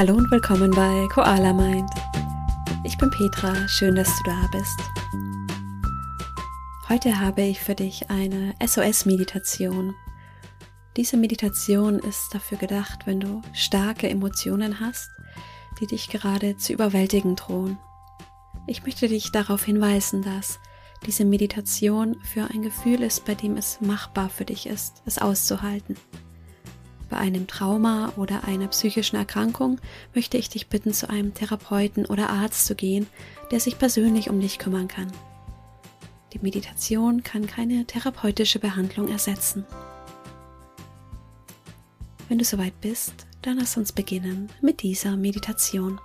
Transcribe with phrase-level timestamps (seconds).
[0.00, 1.90] Hallo und willkommen bei Koala Mind.
[2.84, 4.80] Ich bin Petra, schön, dass du da bist.
[6.88, 9.94] Heute habe ich für dich eine SOS-Meditation.
[10.96, 15.10] Diese Meditation ist dafür gedacht, wenn du starke Emotionen hast,
[15.82, 17.78] die dich gerade zu überwältigen drohen.
[18.66, 20.60] Ich möchte dich darauf hinweisen, dass
[21.04, 25.94] diese Meditation für ein Gefühl ist, bei dem es machbar für dich ist, es auszuhalten.
[27.10, 29.80] Bei einem Trauma oder einer psychischen Erkrankung
[30.14, 33.08] möchte ich dich bitten, zu einem Therapeuten oder Arzt zu gehen,
[33.50, 35.10] der sich persönlich um dich kümmern kann.
[36.32, 39.66] Die Meditation kann keine therapeutische Behandlung ersetzen.
[42.28, 46.00] Wenn du soweit bist, dann lass uns beginnen mit dieser Meditation.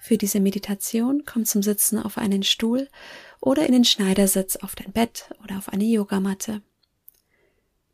[0.00, 2.88] Für diese Meditation komm zum Sitzen auf einen Stuhl
[3.40, 6.62] oder in den Schneidersitz auf dein Bett oder auf eine Yogamatte.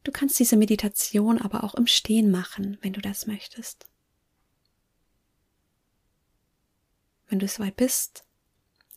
[0.07, 3.87] Du kannst diese Meditation aber auch im Stehen machen, wenn du das möchtest.
[7.27, 8.25] Wenn du soweit bist,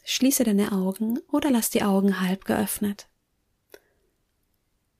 [0.04, 3.08] schließe deine Augen oder lass die Augen halb geöffnet.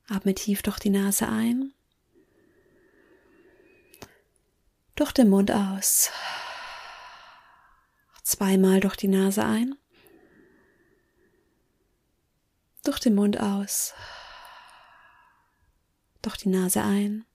[0.08, 1.76] Atme tief durch die Nase ein,
[4.96, 6.10] durch den Mund aus.
[8.24, 9.76] Zweimal durch die Nase ein,
[12.84, 13.94] durch den Mund aus
[16.22, 17.26] durch die Nase ein,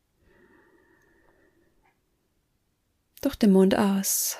[3.20, 4.36] durch den Mund aus.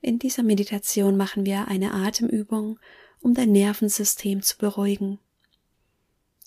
[0.00, 2.78] In dieser Meditation machen wir eine Atemübung,
[3.20, 5.18] um dein Nervensystem zu beruhigen.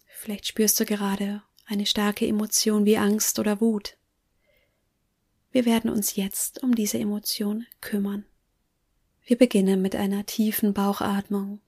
[0.07, 3.97] Vielleicht spürst du gerade eine starke Emotion wie Angst oder Wut.
[5.51, 8.25] Wir werden uns jetzt um diese Emotion kümmern.
[9.25, 11.59] Wir beginnen mit einer tiefen Bauchatmung.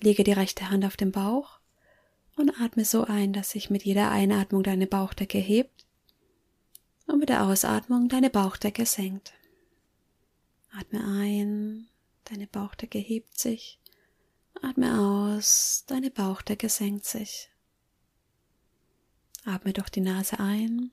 [0.00, 1.58] Lege die rechte Hand auf den Bauch
[2.36, 5.86] und atme so ein, dass sich mit jeder Einatmung deine Bauchdecke hebt
[7.06, 9.32] und mit der Ausatmung deine Bauchdecke senkt.
[10.72, 11.88] Atme ein,
[12.24, 13.80] deine Bauchdecke hebt sich.
[14.62, 17.50] Atme aus, deine Bauchdecke senkt sich.
[19.44, 20.90] Atme durch die Nase ein.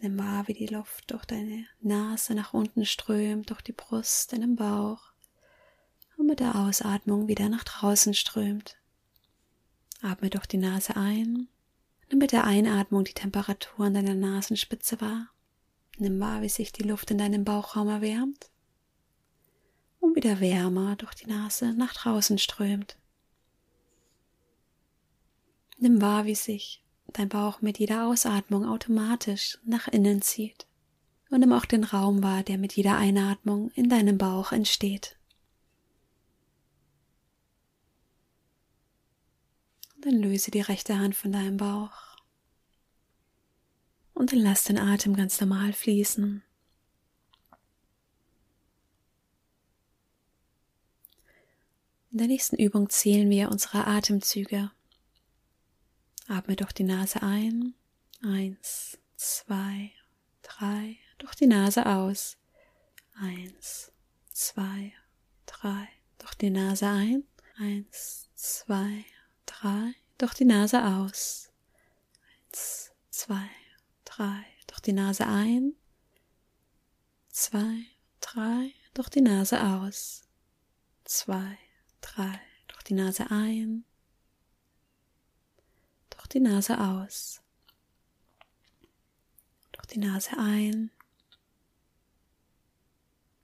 [0.00, 4.56] Nimm wahr, wie die Luft durch deine Nase nach unten strömt, durch die Brust, deinen
[4.56, 5.12] Bauch
[6.16, 8.79] und mit der Ausatmung wieder nach draußen strömt.
[10.02, 11.48] Atme durch die Nase ein.
[12.08, 15.28] Nimm mit der Einatmung die Temperatur an deiner Nasenspitze wahr.
[15.98, 18.50] Nimm wahr, wie sich die Luft in deinem Bauchraum erwärmt
[20.00, 22.96] und wieder wärmer durch die Nase nach draußen strömt.
[25.78, 26.82] Nimm wahr, wie sich
[27.12, 30.66] dein Bauch mit jeder Ausatmung automatisch nach innen zieht.
[31.30, 35.16] Und nimm auch den Raum wahr, der mit jeder Einatmung in deinem Bauch entsteht.
[40.02, 42.16] Dann löse die rechte Hand von deinem Bauch.
[44.14, 46.42] Und dann lass den Atem ganz normal fließen.
[52.12, 54.70] In der nächsten Übung zählen wir unsere Atemzüge.
[56.28, 57.74] Atme durch die Nase ein.
[58.22, 59.92] Eins, zwei,
[60.42, 60.96] drei.
[61.18, 62.36] Durch die Nase aus.
[63.14, 63.92] Eins,
[64.32, 64.92] zwei,
[65.46, 65.88] drei.
[66.18, 67.24] Durch die Nase ein.
[67.58, 69.04] Eins, zwei,
[69.50, 71.50] drei, durch die Nase aus.
[72.46, 73.50] Eins, zwei,
[74.04, 75.74] drei, durch die Nase ein.
[77.30, 77.86] Zwei,
[78.20, 80.22] drei, durch die Nase aus.
[81.04, 81.58] Zwei,
[82.00, 83.84] drei, durch die Nase ein.
[86.10, 87.42] Durch die Nase aus.
[89.72, 90.90] Durch die Nase ein.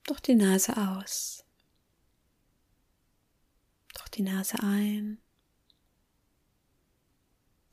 [0.03, 1.43] Durch die Nase aus.
[3.93, 5.21] Durch die Nase ein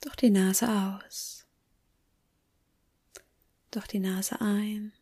[0.04, 1.46] durch die Nase aus,
[3.70, 4.92] durch die Nase ein,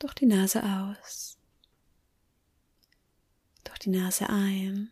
[0.00, 1.38] durch die Nase aus,
[3.62, 4.90] durch die Nase ein,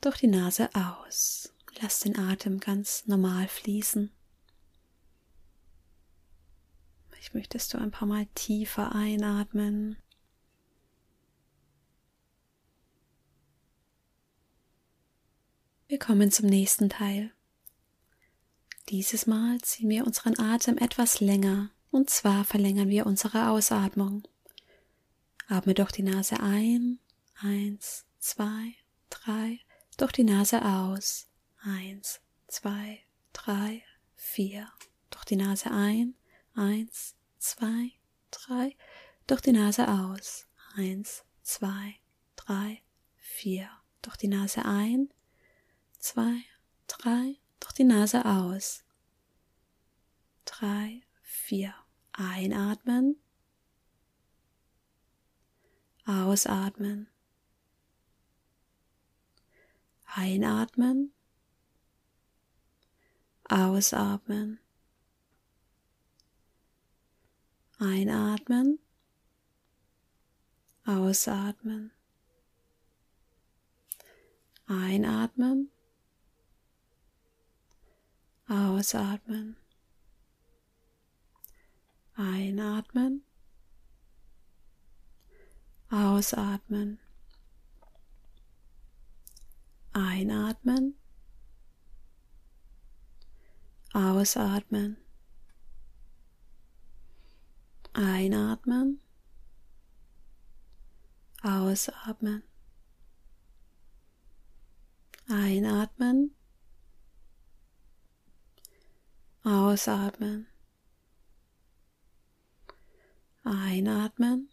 [0.00, 1.52] durch die Nase aus.
[1.80, 4.12] Lass den Atem ganz normal fließen.
[7.18, 9.96] Ich möchtest du ein paar Mal tiefer einatmen
[15.94, 17.30] Wir kommen zum nächsten Teil.
[18.88, 24.26] Dieses Mal ziehen wir unseren Atem etwas länger, und zwar verlängern wir unsere Ausatmung.
[25.46, 26.98] Atme durch die Nase ein,
[27.40, 28.74] eins, zwei,
[29.08, 29.60] drei,
[29.96, 31.28] durch die Nase aus,
[31.62, 32.98] eins, zwei,
[33.32, 33.80] drei,
[34.16, 34.66] vier,
[35.10, 36.16] durch die Nase ein,
[36.56, 37.92] eins, zwei,
[38.32, 38.76] drei,
[39.28, 41.94] durch die Nase aus, eins, zwei,
[42.34, 42.82] drei,
[43.14, 43.70] vier,
[44.02, 45.08] durch die Nase ein,
[46.04, 46.44] zwei,
[46.86, 48.84] drei, Durch die Nase aus.
[50.44, 51.74] Drei, vier.
[52.12, 53.16] Einatmen.
[56.04, 57.08] Ausatmen.
[60.04, 61.14] Einatmen.
[63.48, 64.60] Ausatmen.
[67.78, 68.78] Einatmen.
[70.84, 71.92] Ausatmen.
[74.66, 75.73] Einatmen.
[78.46, 79.56] Ausatmen.
[82.16, 83.24] Einatmen.
[85.90, 86.98] Ausatmen.
[89.92, 90.94] Einatmen.
[93.94, 94.96] Ausatmen.
[97.94, 99.00] Einatmen.
[101.42, 102.42] Ausatmen.
[105.28, 106.34] Einatmen.
[109.44, 110.46] Ausatmen.
[113.44, 114.48] Einatmen.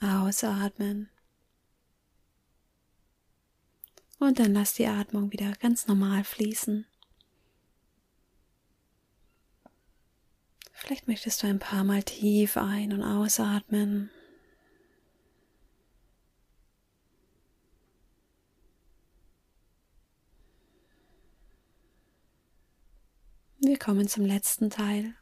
[0.00, 1.10] Ausatmen.
[4.18, 6.86] Und dann lass die Atmung wieder ganz normal fließen.
[10.72, 14.10] Vielleicht möchtest du ein paar Mal tief ein- und ausatmen.
[23.64, 25.12] Wir kommen zum letzten Teil.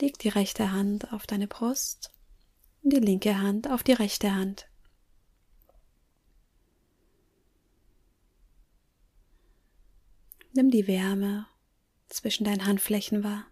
[0.00, 2.12] Leg die rechte Hand auf deine Brust
[2.84, 4.68] und die linke Hand auf die rechte Hand.
[10.52, 11.48] Nimm die Wärme
[12.08, 13.44] zwischen deinen Handflächen wahr.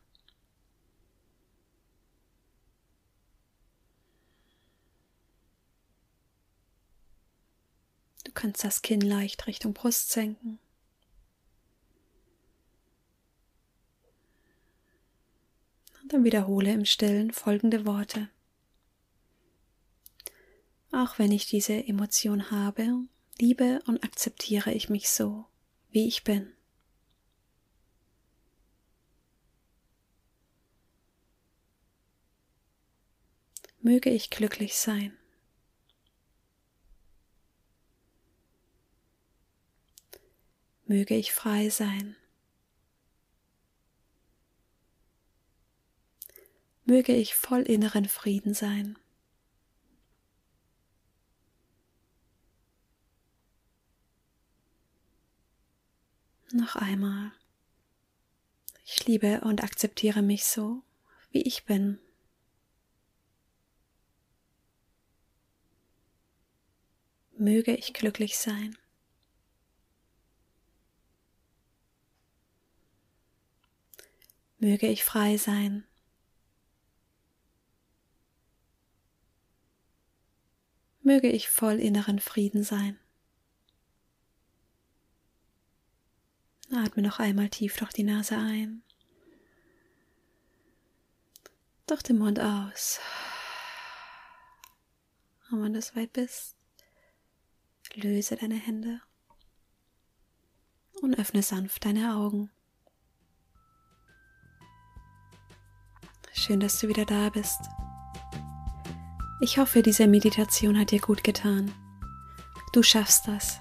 [8.23, 10.61] Du kannst das Kinn leicht Richtung Brust senken.
[16.07, 18.29] Und dann wiederhole im Stillen folgende Worte.
[20.93, 23.09] Auch wenn ich diese Emotion habe,
[23.41, 25.47] liebe und akzeptiere ich mich so,
[25.91, 26.53] wie ich bin.
[33.81, 35.19] Möge ich glücklich sein.
[40.85, 42.15] Möge ich frei sein.
[46.87, 48.97] Möge ich voll inneren Frieden sein.
[56.53, 57.33] Noch einmal.
[58.85, 60.83] Ich liebe und akzeptiere mich so,
[61.33, 61.99] wie ich bin.
[67.37, 68.79] Möge ich glücklich sein.
[74.59, 75.85] Möge ich frei sein.
[81.07, 82.99] Möge ich voll inneren Frieden sein.
[86.73, 88.83] Atme noch einmal tief durch die Nase ein,
[91.87, 92.99] durch den Mund aus.
[95.53, 96.57] Und wenn du soweit bist,
[97.95, 99.01] löse deine Hände
[101.03, 102.51] und öffne sanft deine Augen.
[106.33, 107.61] Schön, dass du wieder da bist.
[109.39, 111.71] Ich hoffe, diese Meditation hat dir gut getan.
[112.73, 113.61] Du schaffst das.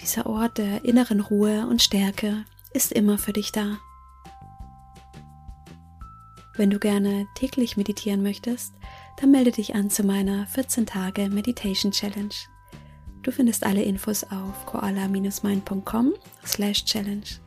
[0.00, 3.78] Dieser Ort der inneren Ruhe und Stärke ist immer für dich da.
[6.56, 8.72] Wenn du gerne täglich meditieren möchtest,
[9.20, 12.34] dann melde dich an zu meiner 14 Tage Meditation Challenge.
[13.22, 16.14] Du findest alle Infos auf koala-mind.com
[16.46, 17.40] slash challenge.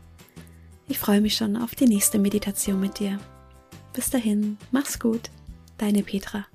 [0.88, 3.20] Ich freue mich schon auf die nächste Meditation mit dir.
[3.94, 5.30] Bis dahin, mach's gut,
[5.78, 6.46] deine Petra.